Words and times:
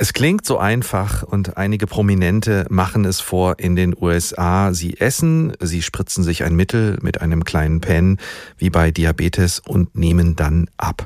Es 0.00 0.12
klingt 0.12 0.46
so 0.46 0.58
einfach 0.58 1.24
und 1.24 1.56
einige 1.56 1.88
Prominente 1.88 2.66
machen 2.70 3.04
es 3.04 3.18
vor 3.18 3.58
in 3.58 3.74
den 3.74 3.96
USA. 4.00 4.72
Sie 4.72 5.00
essen, 5.00 5.54
sie 5.58 5.82
spritzen 5.82 6.22
sich 6.22 6.44
ein 6.44 6.54
Mittel 6.54 6.98
mit 7.02 7.20
einem 7.20 7.42
kleinen 7.42 7.80
Pen, 7.80 8.18
wie 8.56 8.70
bei 8.70 8.92
Diabetes, 8.92 9.58
und 9.58 9.96
nehmen 9.96 10.36
dann 10.36 10.70
ab. 10.76 11.04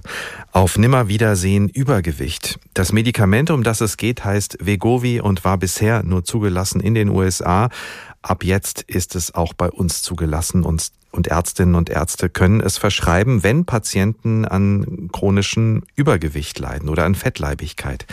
Auf 0.53 0.77
Nimmerwiedersehen 0.77 1.71
Übergewicht. 1.71 2.61
Das 2.75 2.93
Medikament, 2.93 3.51
um 3.51 3.63
das 3.63 3.81
es 3.81 3.97
geht, 3.97 4.27
heißt 4.27 4.59
Vegovi 4.61 5.23
und 5.23 5.43
war 5.43 5.57
bisher 5.57 6.03
nur 6.03 6.23
zugelassen 6.23 6.83
in 6.83 6.93
den 6.93 7.09
USA. 7.09 7.71
Ab 8.21 8.45
jetzt 8.45 8.83
ist 8.83 9.17
es 9.17 9.35
auch 9.35 9.55
bei 9.55 9.71
uns 9.71 10.03
zugelassen 10.03 10.65
und 10.65 10.93
und 11.13 11.29
Ärztinnen 11.29 11.75
und 11.75 11.91
Ärzte 11.91 12.29
können 12.29 12.61
es 12.61 12.79
verschreiben, 12.79 13.45
wenn 13.45 13.65
Patienten 13.65 14.45
an 14.45 15.09
chronischem 15.13 15.85
Übergewicht 15.95 16.59
leiden 16.59 16.89
oder 16.89 17.05
an 17.05 17.15
Fettleibigkeit. 17.15 18.07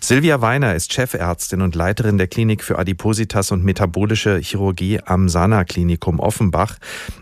Silvia 0.00 0.40
Weiner 0.40 0.74
ist 0.74 0.92
Chefärztin 0.92 1.62
und 1.62 1.74
Leiterin 1.74 2.18
der 2.18 2.28
Klinik 2.28 2.62
für 2.62 2.78
Adipositas 2.78 3.50
und 3.50 3.64
metabolische 3.64 4.38
Chirurgie 4.38 5.00
am 5.04 5.28
Sana 5.28 5.64
Klinikum 5.64 6.20
Offenbach. 6.20 6.76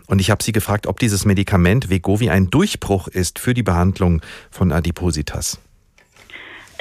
Und 0.07 0.21
ich 0.21 0.29
habe 0.29 0.43
sie 0.43 0.51
gefragt, 0.51 0.85
ob 0.85 0.99
dieses 0.99 1.25
Medikament 1.25 1.89
Vegovi 1.89 2.29
ein 2.29 2.49
Durchbruch 2.49 3.07
ist 3.07 3.39
für 3.39 3.53
die 3.53 3.63
Behandlung 3.63 4.21
von 4.51 4.71
Adipositas. 4.71 5.59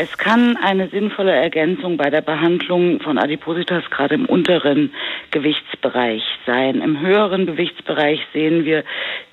Es 0.02 0.16
kann 0.16 0.57
eine 0.57 0.88
sinnvolle 0.88 1.32
Ergänzung 1.32 1.98
bei 1.98 2.09
der 2.09 2.23
Behandlung 2.23 3.01
von 3.01 3.19
Adipositas 3.19 3.85
gerade 3.91 4.15
im 4.15 4.24
unteren 4.24 4.95
Gewichtsbereich 5.30 6.23
sein. 6.47 6.80
Im 6.80 7.01
höheren 7.01 7.47
Gewichtsbereich 7.47 8.21
sehen 8.33 8.65
wir 8.65 8.84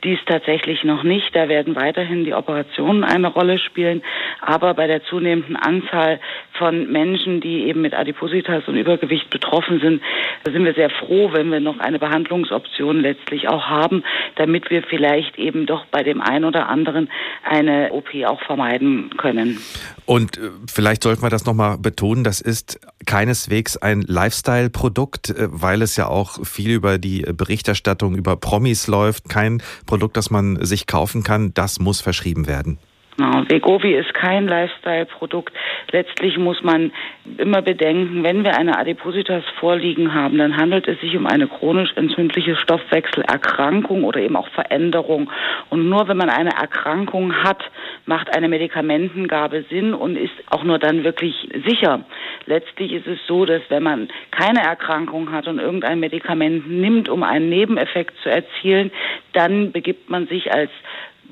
dies 0.08 0.20
tatsächlich 0.26 0.86
noch 0.86 1.04
nicht. 1.04 1.36
Da 1.36 1.50
werden 1.50 1.76
weiterhin 1.76 2.24
die 2.24 2.34
Operationen 2.34 3.04
eine 3.04 3.28
Rolle 3.28 3.60
spielen. 3.60 4.02
Aber 4.40 4.74
bei 4.74 4.88
der 4.88 5.04
zunehmenden 5.04 5.58
Anzahl 5.58 6.22
von 6.54 6.90
Menschen, 6.90 7.42
die 7.42 7.66
eben 7.66 7.82
mit 7.82 7.94
Adipositas 7.94 8.64
und 8.68 8.78
Übergewicht 8.78 9.30
betroffen 9.30 9.80
sind, 9.82 10.02
sind 10.46 10.64
wir 10.64 10.74
sehr 10.74 10.90
froh, 10.90 11.32
wenn 11.34 11.52
wir 11.52 11.60
noch 11.60 11.80
eine 11.80 12.00
Behandlungsoption 12.00 13.02
letztlich 13.02 13.50
auch 13.50 13.66
haben, 13.66 14.04
damit 14.36 14.70
wir 14.70 14.82
vielleicht 14.84 15.38
eben 15.38 15.66
doch 15.66 15.86
bei 15.88 16.04
dem 16.04 16.22
einen 16.22 16.46
oder 16.46 16.70
anderen 16.70 17.10
eine 17.44 17.92
OP 17.92 18.08
auch 18.26 18.42
vermeiden 18.44 19.10
können. 19.18 19.60
Und 20.06 20.38
äh, 20.38 20.52
vielleicht 20.72 21.04
sollten 21.04 21.22
wir 21.22 21.30
das 21.30 21.46
nochmal 21.46 21.78
betonen, 21.78 22.24
das 22.24 22.40
ist 22.40 22.80
keineswegs 23.06 23.76
ein 23.76 24.02
Lifestyle-Produkt, 24.02 25.32
äh, 25.32 25.48
weil 25.50 25.82
es 25.82 25.98
ja 25.98 26.08
auch 26.08 26.46
viel 26.46 26.72
über 26.72 26.98
die 26.98 27.22
Berichterstattung 27.22 28.16
über 28.16 28.38
Promis 28.38 28.88
läuft. 28.88 29.28
Kein 29.28 29.62
Produkt, 29.86 29.97
das 30.14 30.30
man 30.30 30.64
sich 30.64 30.88
kaufen 30.88 31.24
kann, 31.24 31.54
das 31.54 31.80
muss 31.80 32.02
verschrieben 32.02 32.48
werden. 32.48 32.78
Genau. 33.18 33.50
Vegovi 33.50 33.94
ist 33.96 34.14
kein 34.14 34.48
Lifestyle-Produkt. 34.48 35.52
Letztlich 35.92 36.38
muss 36.38 36.62
man 36.62 36.92
immer 37.38 37.62
bedenken, 37.64 38.24
wenn 38.24 38.44
wir 38.44 38.56
eine 38.56 38.78
Adipositas 38.78 39.44
vorliegen 39.60 40.14
haben, 40.14 40.38
dann 40.38 40.56
handelt 40.56 40.88
es 40.88 41.00
sich 41.02 41.16
um 41.18 41.26
eine 41.26 41.48
chronisch 41.48 41.92
entzündliche 41.96 42.56
Stoffwechselerkrankung 42.56 44.04
oder 44.04 44.20
eben 44.20 44.36
auch 44.36 44.50
Veränderung. 44.50 45.32
Und 45.70 45.90
nur 45.90 46.08
wenn 46.08 46.18
man 46.18 46.30
eine 46.30 46.52
Erkrankung 46.52 47.34
hat, 47.44 47.64
macht 48.06 48.36
eine 48.36 48.50
Medikamentengabe 48.50 49.66
Sinn 49.70 49.94
und 49.94 50.16
ist 50.16 50.34
auch 50.52 50.64
nur 50.64 50.78
dann 50.78 51.04
wirklich 51.04 51.50
sicher. 51.66 52.02
Letztlich 52.46 52.94
ist 52.94 53.08
es 53.08 53.20
so, 53.28 53.46
dass 53.46 53.62
wenn 53.70 53.84
man 53.84 54.10
keine 54.32 54.62
Erkrankung 54.62 55.32
hat 55.32 55.48
und 55.48 55.60
irgendein 55.60 56.00
Medikament 56.00 56.70
nimmt, 56.70 57.10
um 57.10 57.24
einen 57.24 57.50
Nebeneffekt 57.50 58.14
zu 58.22 58.30
erzielen, 58.30 58.92
dann 59.38 59.72
begibt 59.72 60.10
man 60.10 60.28
sich 60.28 60.52
als 60.52 60.72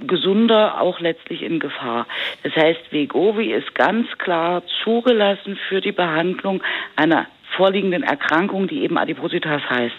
Gesunder 0.05 0.79
auch 0.81 0.99
letztlich 0.99 1.41
in 1.41 1.59
Gefahr. 1.59 2.05
Das 2.43 2.55
heißt, 2.55 2.91
Vegovi 2.91 3.51
ist 3.51 3.73
ganz 3.73 4.07
klar 4.17 4.61
zugelassen 4.83 5.57
für 5.69 5.81
die 5.81 5.93
Behandlung 5.93 6.61
einer 6.95 7.27
vorliegenden 7.55 8.03
Erkrankung, 8.03 8.67
die 8.67 8.83
eben 8.83 8.97
Adipositas 8.97 9.61
heißt 9.69 9.95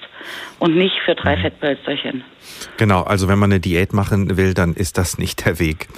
und 0.58 0.76
nicht 0.76 0.96
für 1.04 1.14
drei 1.14 1.36
mhm. 1.36 1.40
Fettpölsterchen. 1.42 2.24
Genau, 2.76 3.02
also 3.02 3.28
wenn 3.28 3.38
man 3.38 3.50
eine 3.50 3.60
Diät 3.60 3.92
machen 3.92 4.36
will, 4.36 4.54
dann 4.54 4.74
ist 4.74 4.98
das 4.98 5.18
nicht 5.18 5.46
der 5.46 5.58
Weg. 5.58 5.88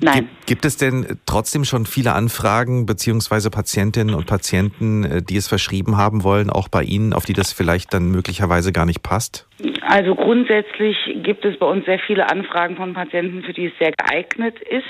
Nein. 0.00 0.14
Gibt, 0.14 0.46
gibt 0.46 0.64
es 0.64 0.76
denn 0.76 1.18
trotzdem 1.26 1.64
schon 1.64 1.86
viele 1.86 2.12
Anfragen 2.12 2.86
beziehungsweise 2.86 3.50
Patientinnen 3.50 4.14
und 4.14 4.26
Patienten, 4.26 5.04
äh, 5.04 5.22
die 5.22 5.36
es 5.36 5.48
verschrieben 5.48 5.96
haben 5.96 6.24
wollen, 6.24 6.50
auch 6.50 6.68
bei 6.68 6.82
Ihnen, 6.82 7.12
auf 7.12 7.24
die 7.24 7.32
das 7.32 7.52
vielleicht 7.52 7.92
dann 7.92 8.10
möglicherweise 8.10 8.72
gar 8.72 8.86
nicht 8.86 9.02
passt? 9.02 9.46
Also 9.82 10.14
grundsätzlich 10.14 10.96
gibt 11.22 11.44
es 11.44 11.58
bei 11.58 11.66
uns 11.66 11.84
sehr 11.86 11.98
viele 11.98 12.28
Anfragen 12.28 12.76
von 12.76 12.92
Patienten, 12.92 13.42
für 13.42 13.52
die 13.52 13.66
es 13.66 13.72
sehr 13.78 13.92
geeignet 13.92 14.58
ist. 14.60 14.84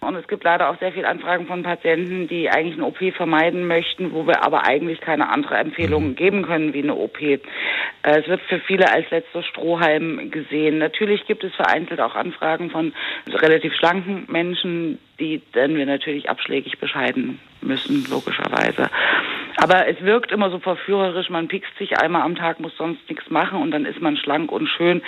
Und 0.00 0.16
es 0.16 0.28
gibt 0.28 0.44
leider 0.44 0.70
auch 0.70 0.78
sehr 0.78 0.92
viele 0.92 1.08
Anfragen 1.08 1.46
von 1.46 1.62
Patienten, 1.62 2.28
die 2.28 2.50
eigentlich 2.50 2.74
eine 2.74 2.86
OP 2.86 2.98
vermeiden 3.16 3.66
möchten, 3.66 4.12
wo 4.12 4.26
wir 4.26 4.44
aber 4.44 4.66
eigentlich 4.66 5.00
keine 5.00 5.28
andere 5.30 5.56
Empfehlung 5.56 6.08
mhm. 6.08 6.16
geben 6.16 6.42
können 6.42 6.74
wie 6.74 6.82
eine 6.82 6.94
OP. 6.94 7.20
Äh, 7.20 7.38
es 8.02 8.28
wird 8.28 8.40
für 8.42 8.60
viele 8.60 8.90
als 8.92 9.10
letzter 9.10 9.42
Strohhalm 9.42 10.30
gesehen. 10.30 10.78
Natürlich 10.78 11.26
gibt 11.26 11.44
es 11.44 11.54
vereinzelt 11.54 12.00
auch 12.00 12.14
Anfragen 12.14 12.70
von 12.70 12.92
relativ 13.26 13.74
schlanken 13.74 14.26
Menschen, 14.28 14.98
die 15.20 15.42
dann 15.52 15.76
wir 15.76 15.86
natürlich 15.86 16.28
abschlägig 16.28 16.78
bescheiden 16.78 17.38
müssen, 17.60 18.06
logischerweise. 18.10 18.90
Aber 19.56 19.88
es 19.88 20.00
wirkt 20.02 20.32
immer 20.32 20.50
so 20.50 20.58
verführerisch, 20.58 21.30
man 21.30 21.48
piekst 21.48 21.70
sich 21.78 21.96
einmal 21.98 22.22
am 22.22 22.34
Tag, 22.34 22.60
muss 22.60 22.76
sonst 22.76 23.08
nichts 23.08 23.30
machen 23.30 23.62
und 23.62 23.70
dann 23.70 23.84
ist 23.84 24.00
man 24.00 24.16
schlank 24.16 24.50
und 24.50 24.68
schön. 24.68 25.02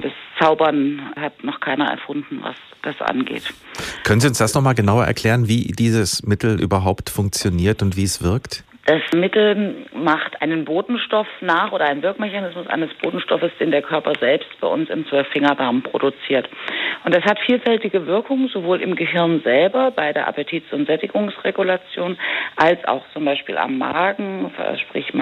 Das 0.00 0.12
Zaubern 0.40 1.12
hat 1.16 1.44
noch 1.44 1.60
keiner 1.60 1.90
erfunden, 1.90 2.40
was 2.42 2.56
das 2.82 3.00
angeht. 3.00 3.52
Können 4.04 4.20
Sie 4.20 4.28
uns 4.28 4.38
das 4.38 4.54
nochmal 4.54 4.74
genauer 4.74 5.04
erklären, 5.04 5.46
wie 5.46 5.72
dieses 5.78 6.22
Mittel 6.22 6.60
überhaupt 6.60 7.10
funktioniert 7.10 7.82
und 7.82 7.96
wie 7.96 8.04
es 8.04 8.22
wirkt? 8.22 8.64
Das 8.84 9.00
Mittel 9.14 9.86
macht 9.94 10.42
einen 10.42 10.64
Botenstoff 10.64 11.28
nach 11.40 11.70
oder 11.70 11.84
einen 11.84 12.02
Wirkmechanismus 12.02 12.66
eines 12.66 12.92
Botenstoffes, 12.94 13.52
den 13.60 13.70
der 13.70 13.80
Körper 13.80 14.12
selbst 14.18 14.48
bei 14.60 14.66
uns 14.66 14.90
im 14.90 15.06
Zwölffingerdarm 15.06 15.82
produziert. 15.82 16.48
Und 17.04 17.14
das 17.14 17.24
hat 17.24 17.38
vielfältige 17.38 18.06
Wirkungen, 18.06 18.48
sowohl 18.48 18.82
im 18.82 18.96
Gehirn 18.96 19.40
selber 19.44 19.92
bei 19.92 20.12
der 20.12 20.26
Appetits- 20.26 20.72
und 20.72 20.86
Sättigungsregulation, 20.86 22.18
als 22.56 22.84
auch 22.84 23.04
zum 23.12 23.24
Beispiel 23.24 23.56
am 23.56 23.78
Magen, 23.78 24.50
sprich 24.88 25.14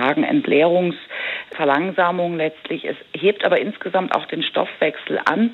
Magenentleerungsverlangsamung 1.50 2.36
letztlich. 2.36 2.84
Es 2.84 2.96
hebt 3.12 3.44
aber 3.44 3.60
insgesamt 3.60 4.14
auch 4.14 4.26
den 4.26 4.42
Stoffwechsel 4.42 5.20
an 5.24 5.52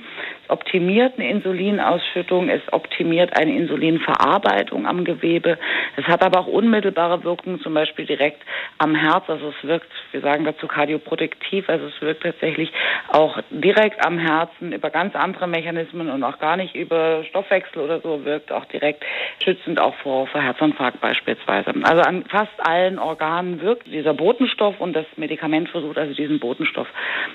optimiert 0.48 1.14
eine 1.18 1.28
Insulinausschüttung, 1.30 2.48
es 2.48 2.62
optimiert 2.72 3.36
eine 3.36 3.56
Insulinverarbeitung 3.56 4.86
am 4.86 5.04
Gewebe. 5.04 5.58
Es 5.96 6.04
hat 6.06 6.24
aber 6.24 6.40
auch 6.40 6.46
unmittelbare 6.46 7.24
Wirkungen, 7.24 7.60
zum 7.60 7.74
Beispiel 7.74 8.06
direkt 8.06 8.42
am 8.78 8.94
Herz. 8.94 9.24
Also 9.28 9.48
es 9.48 9.68
wirkt, 9.68 9.90
wir 10.12 10.20
sagen 10.20 10.44
dazu 10.44 10.66
kardioprotektiv, 10.66 11.68
also 11.68 11.86
es 11.86 12.00
wirkt 12.00 12.22
tatsächlich 12.22 12.72
auch 13.08 13.38
direkt 13.50 14.04
am 14.04 14.18
Herzen 14.18 14.72
über 14.72 14.90
ganz 14.90 15.14
andere 15.14 15.46
Mechanismen 15.46 16.10
und 16.10 16.22
auch 16.22 16.38
gar 16.38 16.56
nicht 16.56 16.74
über 16.74 17.24
Stoffwechsel 17.24 17.82
oder 17.82 18.00
so, 18.00 18.24
wirkt 18.24 18.52
auch 18.52 18.64
direkt 18.66 19.04
schützend 19.42 19.80
auch 19.80 19.94
vor, 19.96 20.26
vor 20.26 20.42
Herzinfarkt 20.42 21.00
beispielsweise. 21.00 21.72
Also 21.82 22.02
an 22.02 22.24
fast 22.28 22.54
allen 22.58 22.98
Organen 22.98 23.60
wirkt 23.60 23.86
dieser 23.86 24.14
Botenstoff 24.14 24.80
und 24.80 24.94
das 24.94 25.06
Medikament 25.16 25.68
versucht 25.86 25.98
also 25.98 26.14
diesen 26.14 26.38
Botenstoff 26.40 26.88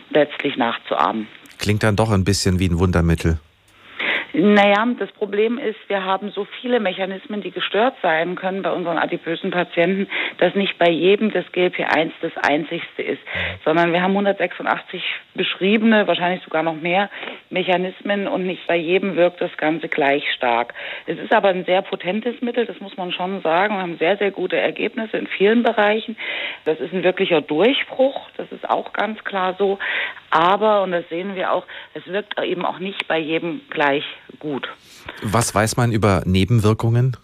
letztlich 0.09 0.57
nachzuahmen. 0.57 1.28
Klingt 1.59 1.84
dann 1.84 1.95
doch 1.95 2.12
ein 2.12 2.23
bisschen 2.23 2.59
wie 2.59 2.67
ein 2.67 2.79
Wundermittel. 2.79 3.39
Naja, 4.34 4.88
das 4.97 5.12
Problem 5.12 5.57
ist, 5.57 5.78
wir 5.88 6.06
haben 6.06 6.31
so 6.31 6.47
viele 6.62 6.79
Mechanismen, 6.79 7.41
die 7.41 7.51
gestört 7.51 7.95
sein 8.01 8.35
können 8.35 8.62
bei 8.62 8.72
unseren 8.72 8.97
adipösen 8.97 9.51
Patienten, 9.51 10.07
dass 10.38 10.56
nicht 10.56 10.78
bei 10.78 10.89
jedem 10.89 11.31
das 11.31 11.44
GLP-1 11.51 12.12
das 12.22 12.31
einzigste 12.38 13.01
ist, 13.01 13.22
sondern 13.66 13.91
wir 13.91 14.01
haben 14.01 14.12
186 14.12 15.03
beschriebene, 15.35 16.07
wahrscheinlich 16.07 16.44
sogar 16.44 16.63
noch 16.63 16.75
mehr 16.75 17.09
Mechanismen 17.50 18.28
und 18.28 18.45
nicht 18.45 18.66
bei 18.68 18.78
jedem 18.78 19.18
wirkt 19.18 19.41
das 19.41 19.56
Ganze 19.57 19.89
gleich 19.89 20.23
stark. 20.33 20.73
Es 21.07 21.19
ist 21.19 21.33
aber 21.33 21.50
ein 21.50 21.66
sehr 21.66 21.81
potentes 21.81 22.41
Mittel, 22.41 22.66
das 22.66 22.79
muss 22.79 22.95
man 22.95 23.12
schon 23.12 23.41
sagen. 23.41 23.75
Wir 23.75 23.81
haben 23.81 23.97
sehr, 23.97 24.16
sehr 24.16 24.31
gute 24.31 24.56
Ergebnisse 24.56 25.18
in 25.18 25.28
vielen 25.28 25.63
Bereichen. 25.63 26.15
Das 26.65 26.80
ist 26.80 26.94
ein 26.94 27.03
wirklicher 27.03 27.42
Durchbruch, 27.42 28.30
das 28.38 28.51
ist 28.51 28.69
auch 28.69 28.94
ganz 28.94 29.24
klar 29.24 29.56
so. 29.57 29.80
Aber, 30.30 30.83
und 30.83 30.92
das 30.92 31.07
sehen 31.09 31.36
wir 31.36 31.51
auch, 31.51 31.65
es 31.94 32.06
wirkt 32.07 32.39
eben 32.42 32.65
auch 32.65 32.80
nicht 32.80 33.07
bei 33.07 33.19
jedem 33.19 33.62
gleich 33.69 34.03
gut. 34.39 34.68
Was 35.21 35.53
weiß 35.53 35.77
man 35.77 35.92
über 35.92 36.24
Nebenwirkungen? 36.25 37.18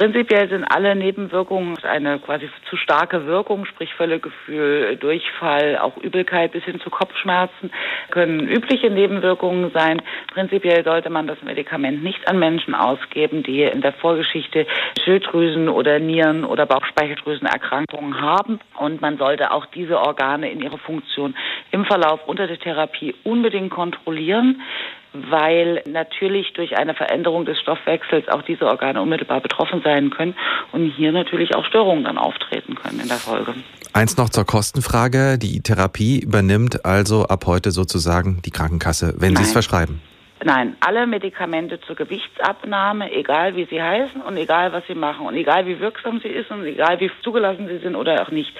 Prinzipiell 0.00 0.48
sind 0.48 0.64
alle 0.64 0.96
Nebenwirkungen 0.96 1.76
eine 1.82 2.18
quasi 2.20 2.48
zu 2.70 2.78
starke 2.78 3.26
Wirkung, 3.26 3.66
sprich 3.66 3.92
Völlegefühl, 3.92 4.96
Durchfall, 4.96 5.76
auch 5.76 5.98
Übelkeit 5.98 6.52
bis 6.52 6.64
hin 6.64 6.80
zu 6.80 6.88
Kopfschmerzen, 6.88 7.70
können 8.10 8.48
übliche 8.48 8.88
Nebenwirkungen 8.88 9.70
sein. 9.72 10.00
Prinzipiell 10.32 10.84
sollte 10.84 11.10
man 11.10 11.26
das 11.26 11.42
Medikament 11.42 12.02
nicht 12.02 12.26
an 12.30 12.38
Menschen 12.38 12.74
ausgeben, 12.74 13.42
die 13.42 13.60
in 13.64 13.82
der 13.82 13.92
Vorgeschichte 13.92 14.66
Schilddrüsen- 15.04 15.68
oder 15.68 15.98
Nieren- 15.98 16.46
oder 16.46 16.64
Bauchspeicheldrüsenerkrankungen 16.64 18.22
haben. 18.22 18.58
Und 18.78 19.02
man 19.02 19.18
sollte 19.18 19.50
auch 19.50 19.66
diese 19.66 20.00
Organe 20.00 20.50
in 20.50 20.62
ihrer 20.62 20.78
Funktion 20.78 21.36
im 21.72 21.84
Verlauf 21.84 22.26
unter 22.26 22.46
der 22.46 22.58
Therapie 22.58 23.14
unbedingt 23.22 23.70
kontrollieren. 23.70 24.62
Weil 25.12 25.82
natürlich 25.86 26.52
durch 26.54 26.76
eine 26.76 26.94
Veränderung 26.94 27.44
des 27.44 27.58
Stoffwechsels 27.60 28.28
auch 28.28 28.42
diese 28.42 28.66
Organe 28.66 29.00
unmittelbar 29.00 29.40
betroffen 29.40 29.80
sein 29.82 30.10
können 30.10 30.34
und 30.72 30.90
hier 30.90 31.12
natürlich 31.12 31.54
auch 31.54 31.64
Störungen 31.64 32.04
dann 32.04 32.18
auftreten 32.18 32.74
können 32.76 33.00
in 33.00 33.08
der 33.08 33.16
Folge. 33.16 33.54
Eins 33.92 34.16
noch 34.16 34.28
zur 34.28 34.44
Kostenfrage. 34.44 35.36
Die 35.38 35.60
Therapie 35.62 36.20
übernimmt 36.20 36.84
also 36.84 37.24
ab 37.24 37.46
heute 37.46 37.72
sozusagen 37.72 38.40
die 38.44 38.50
Krankenkasse, 38.50 39.14
wenn 39.18 39.32
Nein. 39.32 39.42
Sie 39.42 39.48
es 39.48 39.52
verschreiben. 39.52 40.00
Nein, 40.42 40.76
alle 40.80 41.06
Medikamente 41.06 41.80
zur 41.82 41.96
Gewichtsabnahme, 41.96 43.12
egal 43.12 43.56
wie 43.56 43.66
sie 43.66 43.82
heißen 43.82 44.22
und 44.22 44.38
egal 44.38 44.72
was 44.72 44.86
sie 44.86 44.94
machen 44.94 45.26
und 45.26 45.34
egal 45.34 45.66
wie 45.66 45.80
wirksam 45.80 46.18
sie 46.20 46.28
ist 46.28 46.50
und 46.50 46.64
egal 46.64 46.98
wie 46.98 47.10
zugelassen 47.22 47.68
sie 47.68 47.76
sind 47.78 47.94
oder 47.94 48.22
auch 48.22 48.30
nicht, 48.30 48.50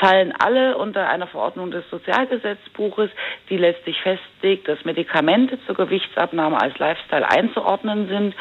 fallen 0.00 0.32
alle 0.38 0.78
unter 0.78 1.10
einer 1.10 1.26
Verordnung 1.26 1.70
des 1.70 1.84
Sozialgesetzbuches, 1.90 3.10
die 3.50 3.58
letztlich 3.58 4.00
festlegt, 4.00 4.66
dass 4.66 4.82
Medikamente 4.86 5.58
zur 5.66 5.74
Gewichtsabnahme 5.74 6.58
als 6.58 6.78
Lifestyle 6.78 7.28
einzuordnen 7.30 8.08
sind. 8.08 8.34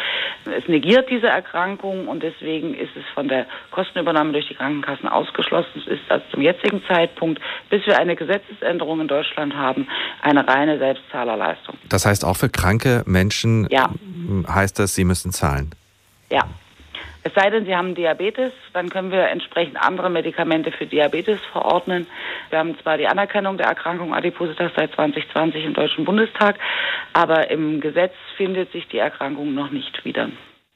Es 0.46 0.68
negiert 0.70 1.10
diese 1.10 1.28
Erkrankung 1.28 2.08
und 2.08 2.24
deswegen 2.24 2.74
ist 2.76 2.96
es 2.96 3.04
von 3.14 3.28
der 3.28 3.46
Kostenübernahme 3.72 4.32
durch 4.32 4.48
die 4.48 4.56
Krankenkassen 4.56 5.10
ausgeschlossen. 5.10 5.84
Es 5.86 5.88
ist 5.88 6.04
also 6.10 6.24
zum 6.32 6.42
jetzigen 6.42 6.82
Zeitpunkt, 6.88 7.42
bis 7.70 7.86
wir 7.86 8.00
eine 8.00 8.16
Gesetzesänderung 8.16 9.02
in 9.02 9.10
Deutschland 9.10 9.54
haben, 9.54 9.88
eine 10.22 10.48
reine 10.48 10.78
Selbstzahlerleistung. 10.78 11.78
Das 11.90 12.06
heißt 12.06 12.24
auch 12.24 12.38
für 12.38 12.48
Kranke 12.50 12.85
kranke 12.86 13.10
Menschen 13.10 13.68
ja. 13.70 13.90
heißt 14.48 14.80
das, 14.80 14.96
sie 14.96 15.04
müssen 15.04 15.32
zahlen. 15.32 15.72
Ja. 16.32 16.46
Es 17.24 17.34
sei 17.34 17.50
denn, 17.50 17.66
Sie 17.66 17.76
haben 17.76 17.96
Diabetes, 17.96 18.54
dann 18.74 18.92
können 18.92 19.10
wir 19.10 19.28
entsprechend 19.30 19.78
andere 19.78 20.12
Medikamente 20.12 20.72
für 20.72 20.86
Diabetes 20.86 21.40
verordnen. 21.52 22.06
Wir 22.52 22.60
haben 22.60 22.78
zwar 22.84 23.00
die 23.00 23.08
Anerkennung 23.08 23.58
der 23.58 23.66
Erkrankung 23.66 24.14
Adipositas 24.14 24.72
seit 24.76 24.94
2020 24.94 25.66
im 25.66 25.74
Deutschen 25.74 26.06
Bundestag, 26.06 26.60
aber 27.14 27.50
im 27.50 27.82
Gesetz 27.82 28.14
findet 28.38 28.72
sich 28.72 28.88
die 28.90 29.00
Erkrankung 29.00 29.56
noch 29.56 29.72
nicht 29.72 30.06
wieder. 30.06 30.30